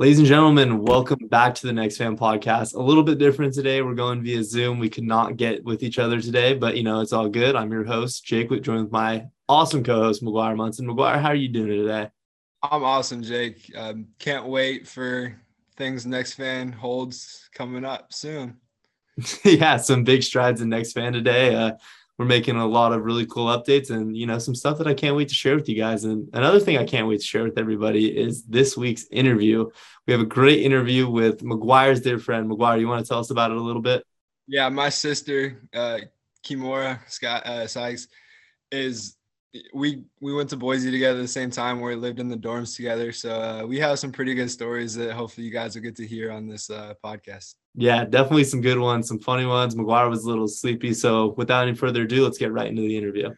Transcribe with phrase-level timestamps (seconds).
[0.00, 2.74] Ladies and gentlemen, welcome back to the Next Fan podcast.
[2.74, 3.82] A little bit different today.
[3.82, 4.78] We're going via Zoom.
[4.78, 7.54] We could not get with each other today, but you know, it's all good.
[7.54, 10.86] I'm your host, Jake, with joined with my awesome co-host, McGuire Munson.
[10.86, 12.08] McGuire, how are you doing today?
[12.62, 13.70] I'm awesome, Jake.
[13.76, 15.38] Um, can't wait for
[15.76, 18.56] things Next Fan holds coming up soon.
[19.44, 21.54] yeah, some big strides in Next Fan today.
[21.54, 21.72] Uh,
[22.20, 24.92] we're making a lot of really cool updates and you know some stuff that I
[24.92, 26.04] can't wait to share with you guys.
[26.04, 29.70] And another thing I can't wait to share with everybody is this week's interview.
[30.06, 32.50] We have a great interview with McGuire's dear friend.
[32.50, 34.04] McGuire, you want to tell us about it a little bit?
[34.46, 36.00] Yeah, my sister, uh,
[36.46, 38.08] Kimora Scott uh, Sykes,
[38.70, 39.16] is
[39.72, 41.80] we we went to Boise together at the same time.
[41.80, 44.94] Where we lived in the dorms together, so uh, we have some pretty good stories
[44.96, 47.54] that hopefully you guys will get to hear on this uh, podcast.
[47.76, 49.76] Yeah, definitely some good ones, some funny ones.
[49.76, 52.96] McGuire was a little sleepy, so without any further ado, let's get right into the
[52.96, 53.30] interview.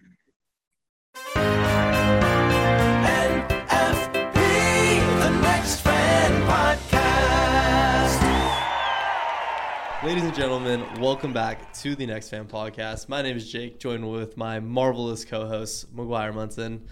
[10.02, 13.10] Ladies and gentlemen, welcome back to the Next Fan Podcast.
[13.10, 16.88] My name is Jake, joined with my marvelous co-host McGuire Munson.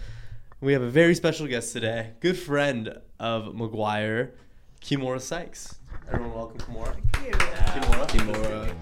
[0.61, 4.33] We have a very special guest today, good friend of McGuire,
[4.79, 5.80] Kimora Sykes.
[6.07, 6.95] Everyone, welcome Kimora.
[7.13, 7.33] Thank you.
[7.33, 8.07] Kimora.
[8.07, 8.75] Kimora.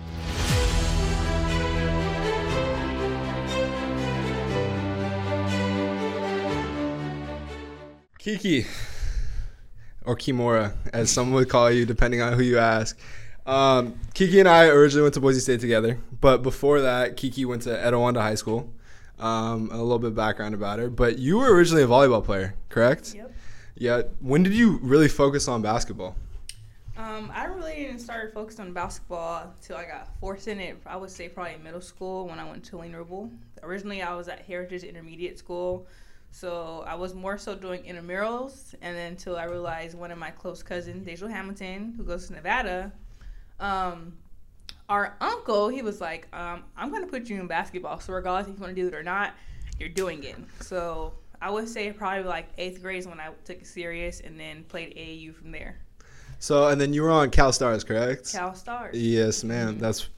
[8.17, 8.65] Kiki,
[10.05, 12.97] or Kimora, as some would call you, depending on who you ask.
[13.45, 17.63] Um, Kiki and I originally went to Boise State together, but before that, Kiki went
[17.63, 18.71] to Etiwanda High School.
[19.17, 23.13] Um, a little bit background about her, but you were originally a volleyball player, correct?
[23.13, 23.33] Yep.
[23.75, 24.01] Yeah.
[24.21, 26.15] When did you really focus on basketball?
[26.99, 30.81] Um, I really didn't start focused on basketball until I got forced in it.
[30.85, 33.31] I would say probably middle school when I went to Rubel.
[33.63, 35.87] Originally, I was at Heritage Intermediate School,
[36.31, 40.29] so I was more so doing intramurals, and then until I realized one of my
[40.29, 42.91] close cousins, Deja Hamilton, who goes to Nevada,
[43.61, 44.11] um,
[44.89, 48.01] our uncle, he was like, um, I'm going to put you in basketball.
[48.01, 49.35] So, regardless if you want to do it or not,
[49.79, 50.35] you're doing it.
[50.59, 54.37] So, I would say probably like eighth grade is when I took it serious and
[54.37, 55.77] then played AAU from there.
[56.39, 58.31] So, and then you were on Cal Stars, correct?
[58.31, 58.97] Cal Stars.
[58.97, 59.73] Yes, man.
[59.73, 59.79] Mm-hmm.
[59.79, 60.09] That's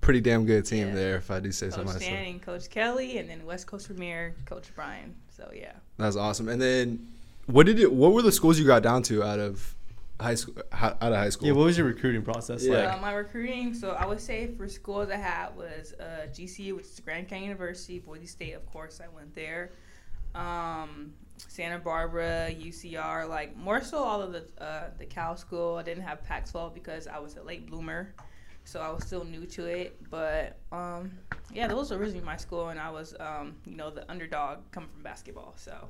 [0.00, 0.94] pretty damn good team yeah.
[0.94, 2.02] there, if I do say Coach so myself.
[2.02, 5.14] Stan Coach Kelly, and then West Coast Premier, Coach Brian.
[5.36, 5.72] So, yeah.
[5.96, 6.48] That's awesome.
[6.48, 7.08] And then,
[7.46, 7.92] what did it?
[7.92, 9.74] What were the schools you got down to out of
[10.20, 11.48] high school out of high school.
[11.48, 12.86] Yeah, what was your recruiting process yeah.
[12.86, 12.98] like?
[12.98, 16.86] Uh, my recruiting, so I would say for schools I had was uh, GCU, which
[16.86, 19.70] is Grand Canyon University, Boise State, of course, I went there.
[20.34, 25.76] Um, Santa Barbara, UCR, like more so all of the uh, the Cal school.
[25.76, 28.14] I didn't have Pac-12 because I was a late bloomer,
[28.64, 29.98] so I was still new to it.
[30.10, 31.12] But um,
[31.52, 34.88] yeah, that was originally my school, and I was um, you know the underdog coming
[34.90, 35.54] from basketball.
[35.56, 35.88] So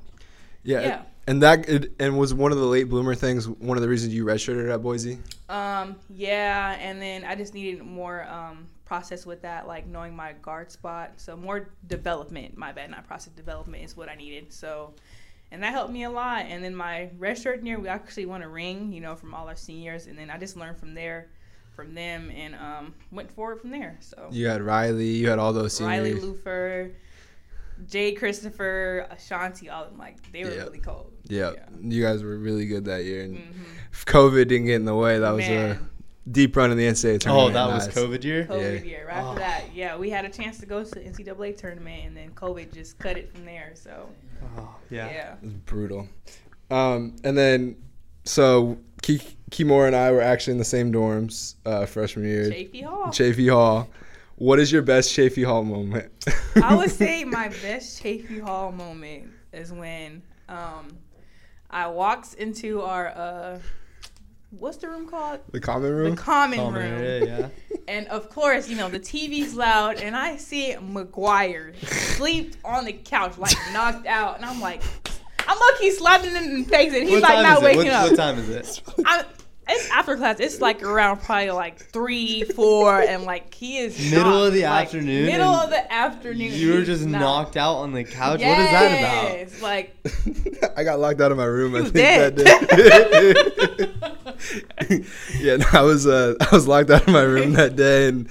[0.65, 0.81] yeah.
[0.81, 1.03] yeah.
[1.27, 4.15] And that it, and was one of the late bloomer things one of the reasons
[4.15, 5.19] you redshirted at Boise?
[5.49, 10.33] Um, yeah, and then I just needed more um, process with that, like knowing my
[10.33, 11.13] guard spot.
[11.17, 14.53] So more development, my bad, not process development is what I needed.
[14.53, 14.95] So
[15.55, 16.47] and that helped me a lot.
[16.47, 19.57] And then my redshirt year, we actually won a ring, you know, from all our
[19.57, 21.29] seniors, and then I just learned from there
[21.77, 23.97] from them and um, went forward from there.
[24.01, 26.15] So you had Riley, you had all those seniors.
[26.15, 26.93] Riley Lupfer,
[27.89, 30.67] Jay Christopher, Ashanti, all of them like they were yep.
[30.67, 31.13] really cold.
[31.29, 31.55] Yep.
[31.55, 33.63] Yeah, you guys were really good that year, and mm-hmm.
[33.93, 35.79] if COVID didn't get in the way, that was a
[36.31, 37.51] deep run in the NCAA tournament.
[37.51, 37.87] Oh, that nice.
[37.87, 38.45] was COVID year.
[38.45, 38.91] COVID yeah.
[38.91, 39.09] year.
[39.09, 39.29] Right oh.
[39.29, 42.31] after that, yeah, we had a chance to go to the NCAA tournament, and then
[42.31, 43.73] COVID just cut it from there.
[43.75, 44.09] So,
[44.59, 46.09] oh, yeah, yeah, it was brutal.
[46.71, 47.77] Um, and then
[48.25, 48.79] so
[49.51, 52.51] Kimora and I were actually in the same dorms uh, freshman year.
[52.51, 53.11] Chaffee Hall.
[53.13, 53.89] Chaffee Hall.
[54.37, 56.11] What is your best Chaffee Hall moment?
[56.61, 60.89] I would say my best Chaffee Hall moment is when um,
[61.71, 63.59] I walked into our uh,
[64.59, 65.41] what's the room called?
[65.51, 66.11] The common room.
[66.11, 66.93] The common, common room.
[67.01, 67.77] Area, yeah.
[67.89, 72.93] and of course, you know the TV's loud, and I see McGuire sleep on the
[72.93, 74.83] couch, like knocked out, and I'm like,
[75.47, 77.93] I'm lucky he's slapping him in the face, and he's what like not waking what,
[77.93, 78.11] up.
[78.11, 78.83] What time is it?
[79.05, 79.25] I'm,
[79.69, 80.41] it's after class.
[80.41, 84.47] It's like around probably like three, four, and like he is middle shocked.
[84.47, 85.27] of the like, afternoon.
[85.27, 86.53] Middle of the afternoon.
[86.53, 87.21] You were just not.
[87.21, 88.41] knocked out on the couch.
[88.41, 89.63] Yes, what is that about?
[89.63, 89.97] Like
[90.77, 91.75] I got locked out of my room.
[91.75, 92.37] I think dead.
[92.37, 93.79] that
[94.89, 95.05] day.
[95.41, 98.29] yeah, no, I was uh, I was locked out of my room that day and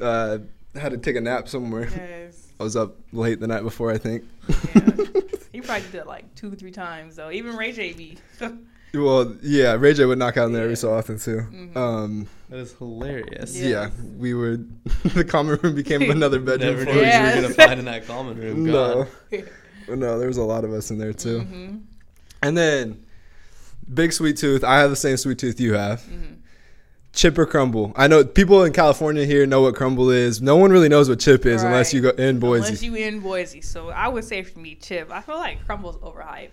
[0.00, 0.38] uh,
[0.74, 1.88] had to take a nap somewhere.
[1.90, 2.48] Yes.
[2.58, 3.90] I was up late the night before.
[3.90, 4.24] I think.
[4.48, 4.80] Yeah.
[5.52, 7.30] He probably did it like two, three times though.
[7.30, 8.18] Even Ray JB.
[8.94, 11.38] Well, yeah, Ray J would knock out in there every so often too.
[11.38, 11.78] Mm-hmm.
[11.78, 13.56] Um, that is hilarious.
[13.56, 14.84] Yeah, yeah we would.
[15.14, 16.76] the common room became another bedroom.
[16.76, 17.36] Never knew yes.
[17.36, 18.66] you were gonna find in that common room.
[18.66, 19.08] God.
[19.88, 21.40] No, no, there was a lot of us in there too.
[21.40, 21.76] Mm-hmm.
[22.42, 23.04] And then,
[23.92, 24.64] Big sweet tooth.
[24.64, 26.00] I have the same sweet tooth you have.
[26.02, 26.34] Mm-hmm.
[27.12, 27.92] Chip or crumble?
[27.94, 30.40] I know people in California here know what crumble is.
[30.40, 32.64] No one really knows what chip is unless you go in Boise.
[32.64, 33.60] Unless you in Boise.
[33.60, 35.10] So I would say for me, chip.
[35.10, 36.52] I feel like crumble's overhyped.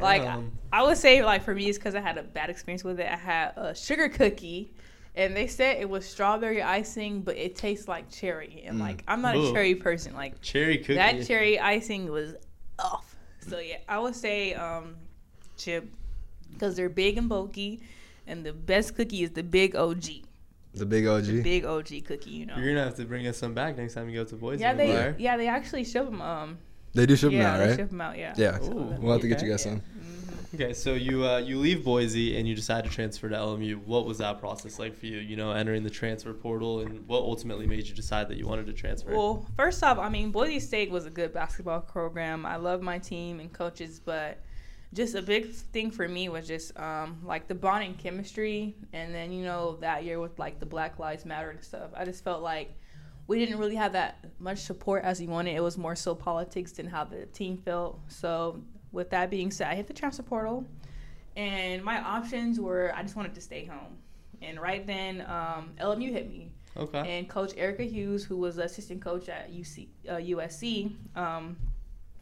[0.00, 0.42] Like I,
[0.72, 3.10] I would say, like for me, it's because I had a bad experience with it.
[3.10, 4.72] I had a sugar cookie,
[5.14, 8.62] and they said it was strawberry icing, but it tastes like cherry.
[8.66, 9.50] And like I'm not Ooh.
[9.50, 10.14] a cherry person.
[10.14, 10.94] Like cherry cookie.
[10.94, 12.34] that cherry icing was
[12.78, 13.16] off.
[13.40, 14.96] So yeah, I would say um,
[15.56, 15.88] chip
[16.52, 17.80] because they're big and bulky,
[18.26, 20.04] and the best cookie is the big OG,
[20.74, 21.24] the big OG.
[21.24, 22.30] the big OG cookie.
[22.30, 22.56] You know.
[22.56, 24.62] You're gonna have to bring us some back next time you go to Boise.
[24.62, 26.22] Yeah, they yeah they actually ship them.
[26.22, 26.58] Um,
[26.94, 27.76] They do ship them yeah, out, they right?
[27.76, 28.18] ship them out.
[28.18, 28.34] Yeah.
[28.36, 28.58] Yeah.
[28.62, 29.72] Ooh, we'll have to get you guys Yeah.
[29.72, 29.82] some.
[30.54, 33.76] Okay, so you uh, you leave Boise and you decide to transfer to LMU.
[33.86, 35.16] What was that process like for you?
[35.16, 38.66] You know, entering the transfer portal, and what ultimately made you decide that you wanted
[38.66, 39.12] to transfer?
[39.16, 42.44] Well, first off, I mean Boise State was a good basketball program.
[42.44, 44.40] I love my team and coaches, but
[44.92, 49.32] just a big thing for me was just um, like the bonding chemistry, and then
[49.32, 51.90] you know that year with like the Black Lives Matter and stuff.
[51.96, 52.74] I just felt like
[53.32, 55.56] we didn't really have that much support as we wanted.
[55.56, 57.98] It was more so politics than how the team felt.
[58.08, 58.62] So
[58.92, 60.66] with that being said, I hit the transfer portal,
[61.34, 63.96] and my options were I just wanted to stay home.
[64.42, 67.18] And right then, um, LMU hit me okay.
[67.18, 71.56] and Coach Aarika Hughes, who was assistant coach at UC, uh, USC, um,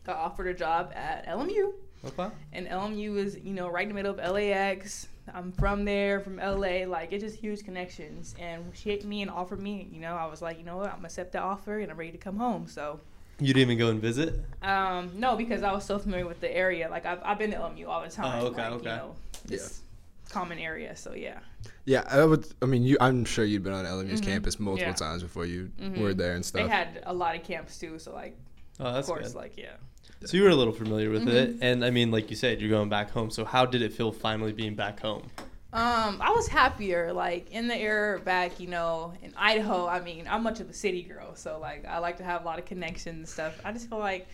[0.04, 1.72] got offered a job at LMU.
[2.04, 2.28] Okay.
[2.52, 5.06] And LMU is, you know, right in the middle of LAX.
[5.32, 6.84] I'm from there, from LA.
[6.86, 8.34] Like, it's just huge connections.
[8.38, 10.86] And she hit me and offered me, you know, I was like, you know what,
[10.86, 12.66] I'm going to accept the offer and I'm ready to come home.
[12.66, 13.00] So,
[13.38, 14.40] You didn't even go and visit.
[14.62, 16.88] um, no, because I was so familiar with the area.
[16.88, 18.42] Like, I've, I've been to LMU all the time.
[18.42, 18.90] Oh, okay, like, okay.
[18.90, 19.14] You know,
[19.44, 19.82] this
[20.30, 20.96] common area.
[20.96, 21.38] So, yeah.
[21.84, 22.46] Yeah, I would.
[22.62, 22.96] I mean, you.
[23.00, 24.24] I'm sure you'd been on LMU's Mhm.
[24.24, 24.94] campus multiple Yeah.
[24.94, 25.98] times before you Mhm.
[25.98, 26.62] were there and stuff.
[26.62, 27.98] They had a lot of camps, too.
[27.98, 28.36] So, like,
[28.80, 29.36] Oh, that's of course, good.
[29.36, 29.76] like, yeah.
[30.24, 31.32] So you were a little familiar with Mhm.
[31.32, 33.30] it, and I mean, like you said, you're going back home.
[33.30, 35.30] So how did it feel finally being back home?
[35.72, 39.86] Um, I was happier, like in the air back, you know, in Idaho.
[39.86, 42.44] I mean, I'm much of a city girl, so like I like to have a
[42.44, 43.58] lot of connections and stuff.
[43.64, 44.28] I just feel like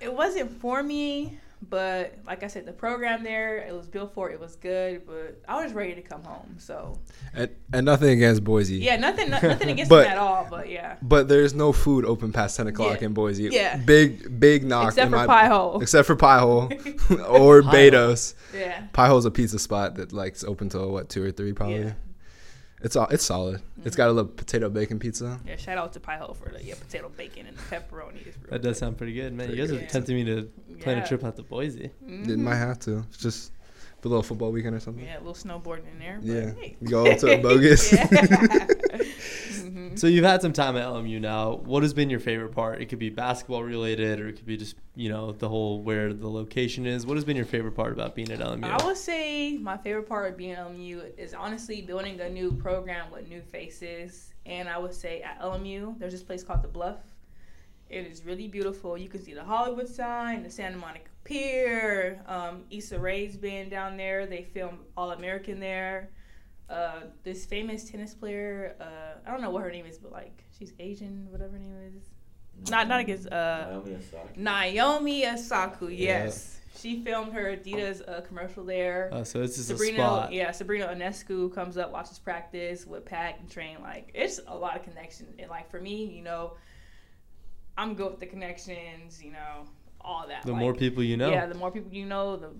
[0.00, 1.38] it wasn't for me,
[1.68, 5.06] but like I said, the program there, it was built for, it it was good,
[5.06, 6.56] but I was ready to come home.
[6.58, 6.98] So
[7.34, 8.76] and, and nothing against Boise.
[8.78, 12.04] yeah, nothing, no- nothing against But- them at all, but yeah, But there's no food
[12.06, 13.06] open past ten o'clock Yeah.
[13.06, 13.44] in Boise.
[13.52, 13.76] Yeah.
[13.76, 14.88] Big big knock.
[14.88, 15.80] except for my, Pie Hole.
[15.82, 16.70] Except for Pie Hole
[17.28, 17.72] or Pie Hole.
[17.72, 18.34] Betos.
[18.54, 21.80] yeah, Pie Hole's a pizza spot that like's open till what two or three probably.
[21.80, 21.92] Yeah.
[22.82, 23.60] It's all it's solid.
[23.84, 25.38] It's got a little potato bacon pizza.
[25.46, 25.56] yeah.
[25.56, 28.32] Shout out to Pie Hole for the yeah potato bacon and the pepperoni.
[28.48, 29.50] That does sound pretty good, man.
[29.50, 29.92] You guys Pretty are good.
[29.92, 30.42] tempting me to
[30.80, 31.04] plan Yeah.
[31.04, 31.90] a trip out to Boise.
[32.04, 32.28] Mhm.
[32.28, 33.04] It might have to.
[33.10, 33.52] It's just
[34.04, 35.04] a little football weekend or something.
[35.04, 36.18] Yeah, a little snowboarding in there.
[36.20, 36.52] But Yeah.
[36.54, 36.76] Hey.
[36.84, 37.92] Go up to a bogus.
[37.92, 38.06] Yeah.
[38.06, 39.90] Mhm.
[39.96, 41.56] So you've had some time at LMU now.
[41.64, 42.80] What has been your favorite part?
[42.80, 46.12] It could be basketball related, or it could be just you know the whole where
[46.14, 47.04] the location is.
[47.06, 48.64] What has been your favorite part about being at LMU?
[48.64, 52.52] I would say my favorite part of being at LMU is honestly building a new
[52.52, 54.32] program with new faces.
[54.46, 56.98] And I would say at LMU, there's this place called The Bluff.
[57.90, 58.96] It is really beautiful.
[58.96, 62.22] You can see the Hollywood sign, the Santa Monica Pier.
[62.26, 64.26] Um, Issa Rae's been down there.
[64.26, 66.10] They filmed All American there.
[66.68, 70.44] Uh, this famous tennis player, uh, I don't know what her name is, but like
[70.56, 72.70] she's Asian, whatever her name is.
[72.70, 74.28] Not not against uh, Naomi Osaka.
[74.36, 76.24] Naomi Osaka, Yeah.
[76.24, 76.56] yes.
[76.78, 79.10] She filmed her Adidas uh, commercial there.
[79.12, 80.32] Uh, so this is a Sabrina, spot.
[80.32, 83.78] yeah, Sabrina Ionescu comes up, watches practice with Pat and train.
[83.82, 85.26] Like it's a lot of connection.
[85.40, 86.52] and like for me, you know,
[87.80, 89.22] I'm good with the connections.
[89.22, 89.64] You know,
[90.00, 90.42] all that.
[90.44, 91.30] The like, more people you know.
[91.30, 92.50] yeah, the more people you know, the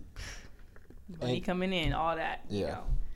[1.21, 2.45] money And- coming in, all that.
[2.49, 2.71] You Yeah.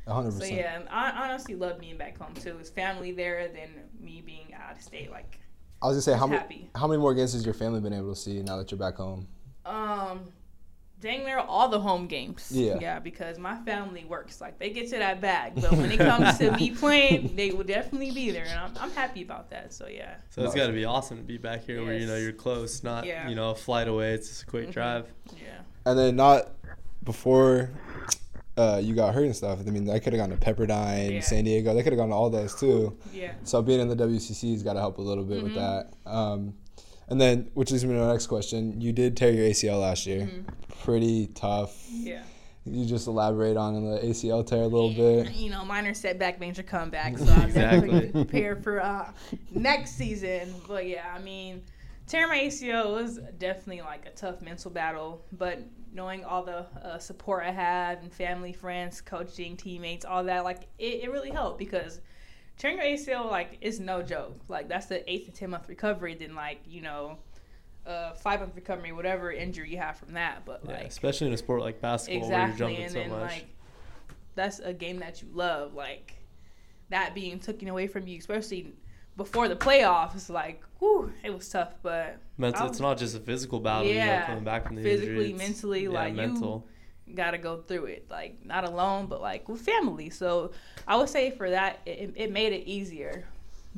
[0.06, 0.12] know?
[0.12, 2.58] hundred So yeah, and I honestly love being back home too.
[2.60, 5.10] It's family there than me being out of state.
[5.10, 5.38] Like
[5.80, 6.70] I was gonna say how many happy.
[6.74, 8.96] how many more games has your family been able to see now that you're back
[8.96, 9.26] home?
[9.64, 10.30] Um,
[11.00, 12.50] dang near all the home games.
[12.50, 12.78] Yeah.
[12.80, 14.40] Yeah, because my family works.
[14.40, 17.64] Like they get to that bag, but when it comes to me playing, they will
[17.64, 19.72] definitely be there, and I'm, I'm happy about that.
[19.72, 20.16] So yeah.
[20.30, 22.82] So it's got to be awesome to be back here where you know you're close,
[22.82, 23.28] not Yeah.
[23.28, 24.12] you know a flight away.
[24.14, 24.72] It's just a quick Mhm.
[24.72, 25.06] drive.
[25.36, 25.60] Yeah.
[25.86, 26.50] And then not
[27.02, 27.70] before
[28.56, 29.58] uh, you got hurt and stuff.
[29.66, 31.20] I mean, I could have gone to Pepperdine, Yeah.
[31.20, 31.74] San Diego.
[31.74, 32.96] They could have gone to all those too.
[33.12, 33.32] Yeah.
[33.42, 35.56] So being in the WCC's got to help a little bit with Mhm.
[36.04, 36.10] that.
[36.10, 36.54] Um,
[37.08, 38.80] and then, which leads me to the next question.
[38.80, 40.20] You did tear your ACL last year.
[40.26, 40.44] Mhm.
[40.84, 41.86] Pretty tough.
[41.90, 42.22] Yeah.
[42.66, 45.30] You just elaborate on the ACL tear a little bit.
[45.34, 47.18] You know, minor setback, major comeback.
[47.18, 47.88] So I'm Exactly.
[47.90, 49.12] definitely prepared for uh,
[49.50, 50.54] next season.
[50.66, 51.62] But yeah, I mean,
[52.06, 55.22] tearing my ACL was definitely like a tough mental battle.
[55.32, 55.58] But
[55.92, 60.62] knowing all the uh, support I had and family, friends, coaching, teammates, all that, like
[60.78, 62.00] it, it really helped because
[62.58, 64.38] tearing your ACL like is no joke.
[64.48, 66.14] Like that's the eight to ten month recovery.
[66.14, 67.18] Then like you know.
[67.86, 71.34] Uh, five month recovery, whatever injury you have from that, but Yeah, like especially in
[71.34, 73.30] a sport like basketball where you're exactly jumping and so then much.
[73.30, 73.46] like
[74.34, 75.74] that's a game that you love.
[75.74, 76.14] Like
[76.88, 78.72] that being taken away from you, especially
[79.18, 81.74] before the playoffs, like, whew, it was tough.
[81.82, 83.86] But Mental, it's not just a physical battle.
[83.86, 85.46] you know, Yeah, coming back from the physically, injury.
[85.46, 86.66] Mentally, yeah, like, you- mental.
[87.14, 90.50] Gotta go through it like not alone but like with family so
[90.88, 93.24] i would say for that it, it made it easier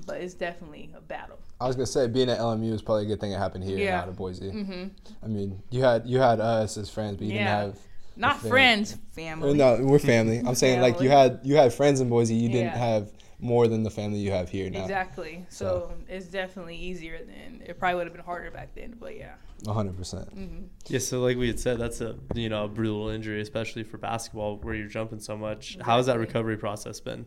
[0.07, 3.07] but it's definitely a battle I was gonna say being at LMU is probably a
[3.07, 3.97] good thing that happened here, Yeah.
[3.97, 4.51] not at Boise.
[4.51, 4.89] hmm
[5.23, 7.39] I mean, you had you had us as friends, but you Yeah.
[7.39, 7.79] didn't have.
[8.15, 10.43] not friends family No, we're family.
[10.45, 12.35] I'm saying like you had you had friends in Boise.
[12.35, 12.77] You didn't Yeah.
[12.79, 14.81] have more than the family you have here now.
[14.83, 19.17] exactly so, it's definitely easier than it probably would have been harder back then but
[19.17, 19.97] yeah 100.
[19.97, 23.41] percent hmm Yeah, so like we had said, that's a you know a brutal injury,
[23.41, 25.79] especially for basketball where you're jumping so much.
[25.81, 27.25] How has that recovery process been?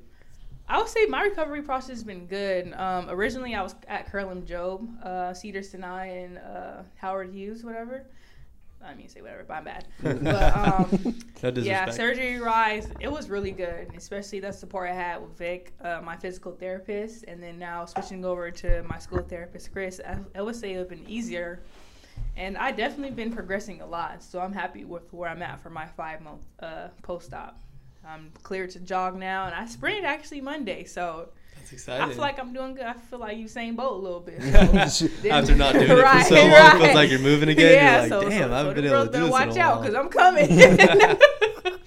[0.68, 2.72] I would say my recovery process has been good.
[2.74, 8.06] Um, originally, I was at Kerlan-Jobe, uh, Cedar Sinai, and uh, Howard Hughes, whatever.
[8.84, 9.88] I mean, say whatever, but I'm bad.
[10.02, 11.16] But um,
[11.64, 16.02] yeah, surgery rise, it was really good, especially the support I had with Vic, uh,
[16.04, 20.00] my physical therapist, and then now switching over to my school therapist, Chris.
[20.06, 21.62] I, I would say it would have been easier.
[22.36, 25.70] And I definitely been progressing a lot, so I'm happy with where I'm at for
[25.70, 27.60] my five month uh, post op.
[28.06, 31.30] I'm cleared to jog now, and I sprinted actually Monday, so
[31.70, 32.86] That's I feel like I'm doing good.
[32.86, 34.40] I feel like Usain Bolt a little bit.
[35.32, 37.74] After not doing it for so long, it feels like you're moving again.
[37.74, 39.12] Yeah, you're like, so, damn, so, I haven't so been the able girls to do
[39.12, 41.18] better this watch in a out because I'm coming.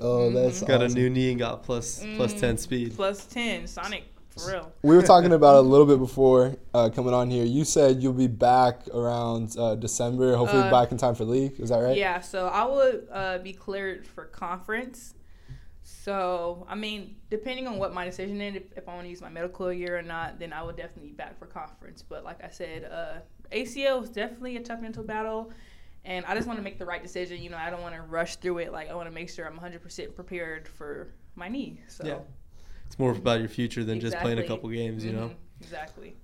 [0.00, 0.66] Oh, that's Mm-hmm.
[0.66, 2.40] Got a new knee and got plus plus Mm.
[2.40, 2.94] ten speed.
[2.94, 4.04] Plus ten, Sonic
[4.36, 4.72] for real.
[4.82, 7.44] We were talking about a little bit before uh, coming on here.
[7.44, 11.58] You said you'll be back around uh, December, hopefully Uh, back in time for league.
[11.58, 11.96] Is that right?
[11.96, 15.14] Yeah, so I would uh, be cleared for conference.
[16.02, 19.20] So I mean, depending on what my decision is, if, if I want to use
[19.20, 22.02] my medical year or not, then I would definitely be back for conference.
[22.02, 23.20] But like I said, uh,
[23.52, 25.52] ACL is definitely a tough mental battle.
[26.04, 27.42] And I just want to make the right decision.
[27.42, 28.72] You know, I don't want to rush through it.
[28.72, 31.80] Like I want to make sure I'm 100% prepared for my knee.
[31.88, 32.18] So Yeah.
[32.86, 35.28] It's more about your future than just playing a couple games, you know.
[35.28, 36.16] Mhm, Exactly.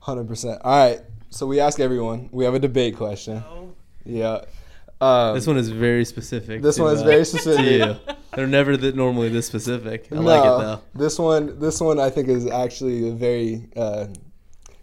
[0.00, 0.60] Hundred percent.
[0.62, 1.00] All right.
[1.30, 2.28] So we ask everyone.
[2.30, 3.40] We have a debate question.
[3.40, 3.74] So,
[4.04, 4.44] Yeah.
[5.00, 6.62] Um, This one is very specific.
[6.62, 7.64] This to, one is uh, very to specific.
[7.66, 8.14] you.
[8.38, 10.06] They're never that normally this specific.
[10.12, 10.80] I like it though.
[10.94, 14.06] This one, this one, I think is actually a very uh,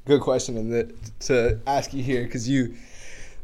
[0.04, 2.76] good question, and that to ask you here because you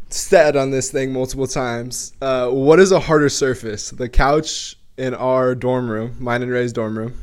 [0.09, 2.11] sat on this thing multiple times.
[2.21, 6.73] Uh, what is a harder surface, the couch in our dorm room, mine and Ray's
[6.73, 7.13] dorm room?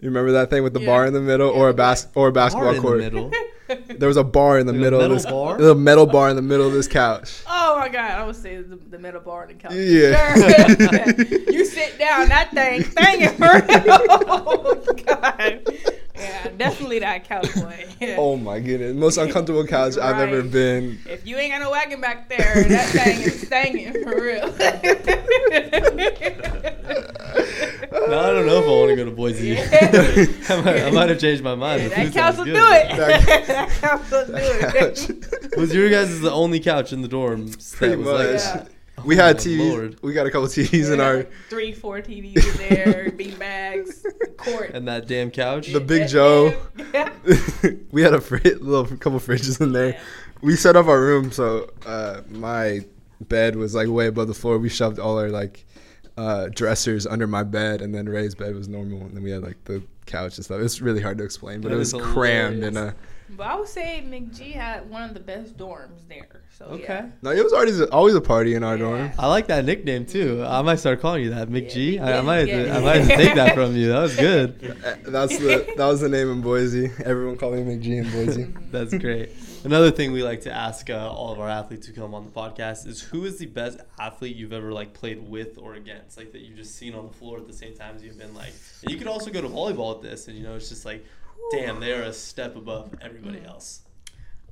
[0.00, 0.86] You remember that thing with the Yeah.
[0.86, 1.76] bar in the middle, or a Yeah.
[1.76, 3.34] bas- or a basketball Bar in court?
[3.68, 3.96] the middle.
[3.98, 5.26] There was a bar in the Like middle of this.
[5.26, 5.60] bar?
[5.60, 7.42] a metal bar in the middle of this couch.
[7.48, 9.72] Oh my god, I would say the, the middle bar in the couch.
[9.72, 10.34] Yeah.
[10.34, 11.50] Sure.
[11.52, 13.98] you sit down, that thing banging for real.
[14.28, 15.66] Oh god.
[16.22, 17.48] Yeah, definitely that couch.
[18.00, 18.16] Yeah.
[18.18, 20.98] Oh my goodness, most uncomfortable couch I've ever been.
[21.06, 24.48] If you ain't got no wagon back there, that thing is stanging for real.
[27.92, 29.48] No, I don't know if I want to go to Boise.
[29.48, 29.68] Yeah.
[30.48, 31.82] I, might, I might have changed my mind.
[31.84, 32.54] The that food couch will good.
[32.54, 32.96] do it.
[32.96, 34.34] That- that couch will do
[35.52, 35.56] it.
[35.56, 37.48] Was your guys the only couch in the dorm?
[37.48, 38.40] that Pretty was like- much.
[38.42, 38.64] Yeah.
[39.04, 39.70] We had Oh, TVs.
[39.70, 39.98] Lord.
[40.02, 44.06] We got a couple TVs in our three, four TVs in there, bean bags,
[44.36, 44.70] court.
[44.74, 45.72] And that damn couch.
[45.72, 46.54] The Big Joe.
[46.94, 47.10] Yeah.
[47.90, 49.90] we had a fri- little couple fridges in there.
[49.94, 50.00] Yeah.
[50.42, 52.80] We set up our room so uh, my
[53.20, 54.58] bed was like way above the floor.
[54.58, 55.64] We shoved all our like
[56.16, 59.42] uh, dressers under my bed, and then Ray's bed was normal, and then we had
[59.42, 60.60] like the couch and stuff.
[60.60, 62.94] It's really hard to explain, but That it was is crammed in hilarious.
[62.94, 63.11] a.
[63.36, 66.42] But I would say McG had one of the best dorms there.
[66.56, 66.84] So Okay.
[66.84, 67.06] yeah.
[67.22, 69.10] No, it was always always a party in our dorm.
[69.18, 70.44] I like that nickname too.
[70.46, 71.96] I might start calling you that, Mick G.
[71.96, 72.76] Yeah, I, I might, have to, yeah.
[72.76, 73.88] I might take that from you.
[73.88, 74.76] That was good.
[74.82, 76.90] Uh, That's the that was the name in Boise.
[77.04, 78.44] Everyone called me McG in Boise.
[78.70, 79.30] That's great.
[79.64, 82.30] Another thing we like to ask uh, all of our athletes who come on the
[82.32, 86.32] podcast is who is the best athlete you've ever like played with or against, like
[86.32, 88.52] that you've just seen on the floor at the same time as you've been like.
[88.82, 91.04] And you could also go to volleyball with this, and you know it's just like,
[91.50, 93.46] damn, they are a step above everybody mm.
[93.46, 93.82] else.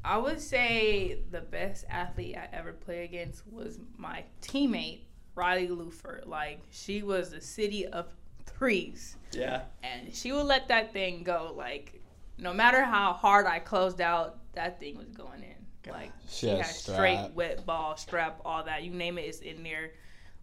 [0.04, 5.00] I would say the best athlete I ever played against was my teammate
[5.34, 6.26] Riley Lupfer.
[6.26, 8.06] Like she was the city of
[8.46, 9.62] threes, Yeah.
[9.82, 11.52] and she would let that thing go.
[11.56, 12.00] Like
[12.38, 15.90] no matter how hard I closed out, that thing was going in.
[15.92, 16.96] Like She she had had strap.
[16.96, 18.82] straight wet ball, strap, all that.
[18.82, 19.92] You name it, it's in there.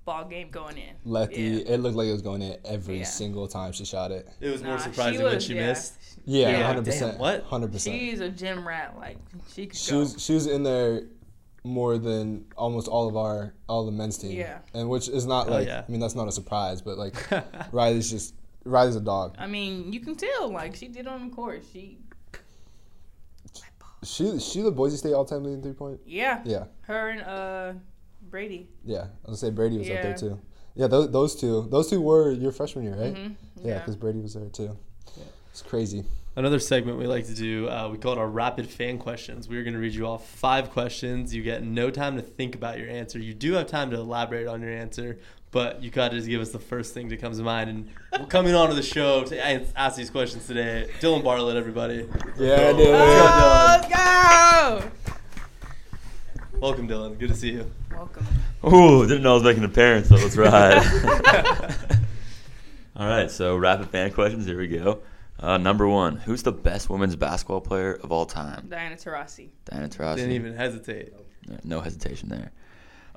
[0.08, 0.96] Ball game going in.
[1.04, 1.74] Lefty, Yeah.
[1.74, 3.04] it looked like it was going in every Yeah.
[3.04, 4.26] single time she shot it.
[4.40, 5.68] It was more Nah, she surprising when she yeah.
[5.68, 5.94] missed.
[6.26, 6.64] Yeah, Yeah.
[6.66, 7.20] hundred percent.
[7.20, 7.44] What?
[7.44, 8.00] Hundred percent.
[8.00, 8.96] She's a gym rat.
[8.98, 9.18] Like
[9.54, 10.00] she could She go.
[10.00, 11.04] was she was in there
[11.66, 14.32] more than almost all of our all the men's team.
[14.32, 14.60] Yeah.
[14.74, 15.84] and which is not like yeah.
[15.86, 17.14] I mean that's not a surprise, but like
[17.74, 18.34] Riley's just
[18.64, 19.36] Riley's a dog.
[19.38, 20.50] I mean, you can tell.
[20.50, 21.64] Like she did on the court.
[21.74, 21.98] She,
[24.04, 26.00] She she the Boise State all time leading three point.
[26.06, 27.74] yeah, Yeah, her and uh
[28.30, 28.68] Brady.
[28.84, 28.98] yeah.
[28.98, 30.40] I was gonna say Brady was up there too.
[30.76, 31.68] Yeah, those, those two.
[31.72, 33.14] Those two were your freshman year, right?
[33.16, 33.36] Mhm.
[33.64, 34.78] Yeah, because Brady was there too.
[35.52, 36.04] It's crazy.
[36.36, 39.50] Another segment we like to do, uh, we call it our rapid fan questions.
[39.50, 41.34] We're going to read you off five questions.
[41.34, 43.18] You get no time to think about your answer.
[43.18, 45.18] You do have time to elaborate on your answer,
[45.50, 47.72] but you got to just give us the first thing that comes to mind.
[47.72, 50.88] And we're coming on to the show to ask these questions today.
[51.00, 52.08] Dylan Bartlett, everybody.
[52.38, 52.86] Yeah, Let's dude.
[52.86, 56.60] go, Oh, let's go!
[56.60, 57.18] Welcome, Dylan.
[57.18, 57.72] Good to see you.
[57.98, 58.28] Welcome.
[58.64, 60.84] Ooh, didn't know I was making an appearance, so let's ride.
[62.96, 64.46] All right, so rapid fan questions.
[64.46, 65.00] Here we go.
[65.40, 68.68] Uh, number one, who's the best women's basketball player of all time?
[68.70, 69.50] Diana Taurasi.
[69.66, 70.18] Diana Taurasi.
[70.18, 71.12] Didn't even hesitate.
[71.50, 72.52] Yeah, No hesitation there.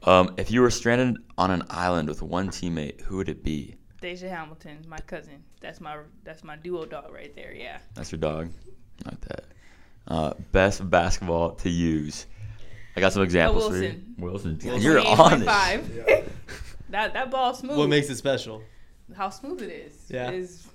[0.04, 3.74] Um, if you were stranded on an island with one teammate, who would it be?
[4.00, 5.44] Deja Hamilton, my cousin.
[5.60, 7.52] That's my that's my duo dog right there.
[7.52, 7.78] Yeah.
[7.94, 8.50] That's your dog.
[9.04, 9.44] Like that.
[10.08, 12.24] Uh, best basketball to use.
[13.00, 13.94] I got some examples for you.
[14.18, 14.58] Wilson.
[14.58, 14.58] Wilson.
[14.62, 14.82] Wilson.
[14.82, 15.46] You're on it.
[15.46, 16.24] 28.5.
[16.90, 17.78] that that ball smooth.
[17.78, 18.62] What makes it special?
[19.16, 19.94] how smooth it is?
[20.10, 20.28] Yeah.
[20.28, 20.68] It, is,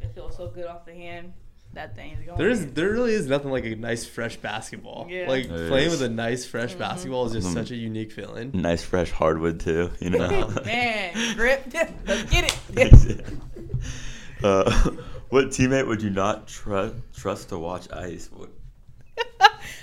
[0.00, 1.34] it feels so good off the hand.
[1.74, 2.38] That thing is going.
[2.38, 2.72] There is in.
[2.72, 5.08] there really is nothing like a nice fresh basketball.
[5.10, 5.28] Yeah.
[5.28, 6.00] Like There playing is.
[6.00, 7.52] with a nice fresh basketball is just Mhm.
[7.52, 8.50] such a unique feeling.
[8.54, 9.90] Nice fresh hardwood too.
[10.00, 10.48] You know.
[10.64, 11.66] Man, grip.
[12.06, 13.24] Let's get it.
[14.42, 14.90] uh,
[15.28, 18.30] what teammate would you not trust trust to watch ice?
[18.32, 18.48] What,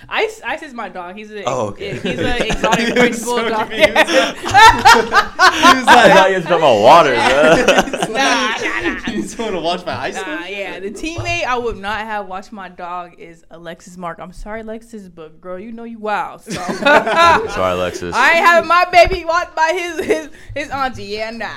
[0.09, 1.15] Ice, Ice is my dog.
[1.17, 1.93] He's a Oh, okay.
[1.99, 3.69] he's an exotic He French was so bulldog.
[3.69, 3.87] confused.
[3.87, 4.05] He was
[4.45, 8.13] I thought like, you was talking about water, bro.
[8.13, 9.11] nah, nah.
[9.11, 10.15] you just want to watch my ice?
[10.15, 10.79] Nah, yeah.
[10.79, 14.19] The teammate I would not have watched my dog is Alexis Mark.
[14.19, 16.41] I'm sorry, Alexis, but girl, you know you wild.
[16.41, 18.15] So Sorry, Alexis.
[18.15, 21.03] I ain't having my baby watched by his his his auntie.
[21.03, 21.47] Yeah, nah.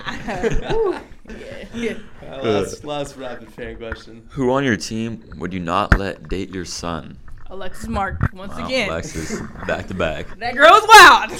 [1.28, 1.94] Yeah, yeah.
[2.28, 4.26] Uh, last, last rapid fan question.
[4.30, 7.16] Who on your team would you not let date your son?
[7.50, 8.88] Alexis Mark once Wow, again.
[8.88, 10.26] Alexis, back to back.
[10.38, 11.30] That girl's wild,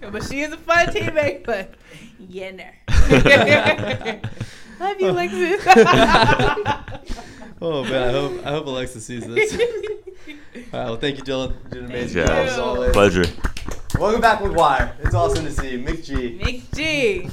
[0.12, 1.44] but she is a fun teammate.
[1.44, 1.74] But
[2.18, 2.64] yeah, nah.
[4.84, 5.62] Love you, Alexis.
[7.62, 9.52] Oh man, I hope I hope Alexa sees this.
[9.52, 11.50] All right, well, thank you, Dylan.
[11.64, 12.46] You did an amazing Good job job.
[12.48, 12.92] as always.
[12.92, 13.24] Pleasure.
[13.98, 14.94] Welcome back, McGuire.
[15.04, 16.40] It's awesome to see you, Mick G.
[16.42, 17.28] Nick G.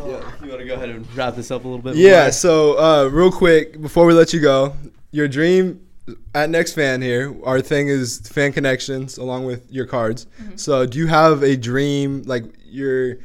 [0.00, 1.94] Oh, you want to go ahead and wrap this up a little bit?
[1.94, 2.34] Yeah, McGuire?
[2.34, 4.74] so uh, real quick before we let you go,
[5.12, 5.80] your dream
[6.34, 10.26] at Next Fan here, our thing is fan connections along with your cards.
[10.56, 13.18] So, do you have a dream like your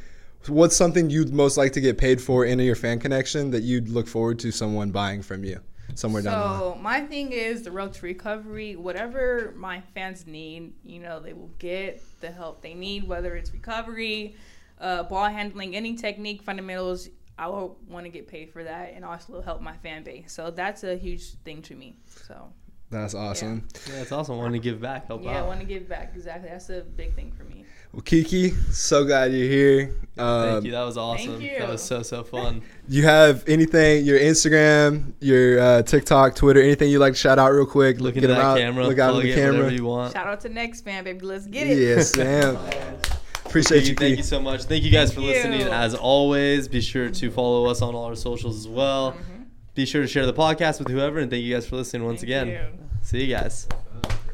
[0.46, 3.88] what's something you'd most like to get paid for in your fan connection that you'd
[3.88, 5.60] look forward to someone buying from you
[5.94, 6.60] somewhere down the line?
[6.60, 8.76] So my thing is the road to recovery.
[8.76, 13.52] Whatever my fans need, you know, they will get the help they need, whether it's
[13.52, 14.36] recovery,
[14.80, 17.08] uh, ball handling, any technique, fundamentals.
[17.38, 20.32] I will want to get paid for that, and also help my fan base.
[20.32, 21.96] So that's a huge thing to me.
[22.06, 22.52] So
[22.90, 23.68] That's awesome.
[23.88, 24.38] yeah, it's awesome.
[24.38, 26.12] Want to give back, help yeah, I want to give back.
[26.14, 27.64] Exactly, that's a big thing for me.
[27.92, 29.94] Well, Kiki, so glad you're here.
[30.18, 30.72] Um, Thank you.
[30.72, 31.40] That was awesome.
[31.40, 31.58] you.
[31.58, 32.62] That was so so fun.
[32.90, 37.50] You have anything, your Instagram, your uh, TikTok, Twitter, anything you'd like to shout out
[37.50, 38.00] real quick?
[38.00, 38.86] Look at into that out, camera.
[38.86, 39.70] Look out plug in the camera.
[39.70, 40.14] you want.
[40.14, 41.20] Shout out to next fan, baby.
[41.20, 41.76] Let's get it.
[41.76, 42.56] Yes, Sam.
[43.44, 44.64] Appreciate Thank you, you, thank you so much.
[44.64, 45.62] Thank you guys for Thank listening.
[45.68, 49.12] As always, be sure to follow us on all our socials as well.
[49.12, 49.37] Mm-hmm.
[49.78, 52.22] Be sure to share the podcast with whoever, and thank you guys for listening once
[52.22, 52.48] Thank again.
[52.48, 52.60] you.
[53.00, 53.68] See you guys.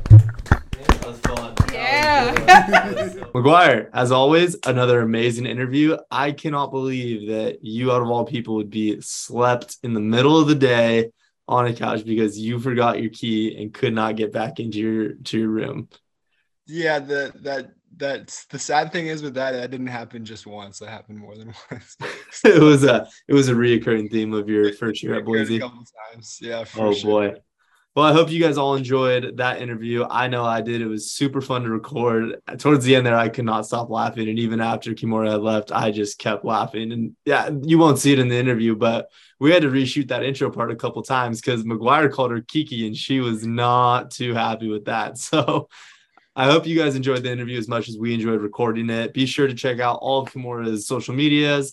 [0.09, 1.55] That was fun.
[1.71, 2.35] Yeah.
[3.35, 5.99] McGuire, as always, another amazing interview.
[6.11, 10.41] I cannot believe that you, out of all people, would be slept in the middle
[10.41, 11.11] of the day
[11.47, 15.13] on a couch because you forgot your key and could not get back into your
[15.13, 15.91] to your room.
[16.67, 20.79] Yeah, the, that that's the sad thing is with that that didn't happen just once.
[20.79, 21.97] That happened more than once.
[22.45, 25.59] it was a it was a reoccurring theme of your first year at A Boise.
[25.59, 26.39] couple times.
[26.41, 26.65] Yeah.
[26.65, 27.11] For Oh sure.
[27.31, 27.41] boy.
[27.97, 30.05] Well, I hope you guys all enjoyed that interview.
[30.11, 30.81] I know I did.
[30.81, 32.41] It was super fun to record.
[32.59, 34.29] Towards the end there, I could not stop laughing.
[34.29, 36.91] And even after Kimora had left, I just kept laughing.
[36.91, 40.25] And yeah, you won't see it in the interview, but we had to reshoot that
[40.25, 44.35] intro part a couple times because McGuire called her Kiki and she was not too
[44.35, 45.17] happy with that.
[45.19, 45.69] So
[46.37, 49.15] I hope you guys enjoyed the interview as much as we enjoyed recording it.
[49.15, 51.73] Be sure to check out all of Kimora's social medias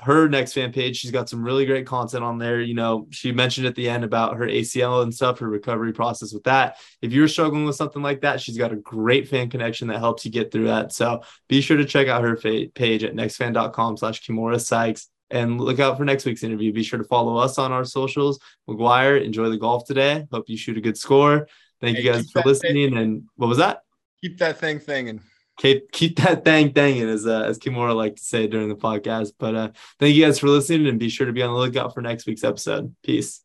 [0.00, 0.96] her next fan page.
[0.96, 2.60] She's got some really great content on there.
[2.60, 6.32] You know, she mentioned at the end about her ACL and stuff, her recovery process
[6.32, 6.76] with that.
[7.02, 10.24] If you're struggling with something like that, she's got a great fan connection that helps
[10.24, 10.92] you get through that.
[10.92, 15.60] So be sure to check out her fa- page at nextfan.com slash Kimora Sykes and
[15.60, 16.72] look out for next week's interview.
[16.72, 18.40] Be sure to follow us on our socials.
[18.68, 20.26] McGuire, enjoy the golf today.
[20.32, 21.48] Hope you shoot a good score.
[21.80, 22.96] Thank Hey, you guys for listening.
[22.96, 23.82] And what was that?
[24.22, 25.20] Keep that thing thinging.
[25.58, 29.32] keep keep that thing thinging, as uh, as Kimora liked to say during the podcast.
[29.38, 31.92] But uh, thank you guys for listening and be sure to be on the lookout
[31.92, 32.94] for next week's episode.
[33.02, 33.42] Peace.